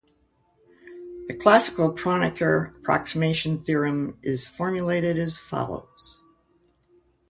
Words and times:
The 1.27 1.35
classical 1.35 1.93
Kronecker 1.93 2.75
approximation 2.79 3.59
theorem 3.59 4.17
is 4.23 4.47
formulated 4.47 5.15
as 5.19 5.37
follows. 5.37 6.17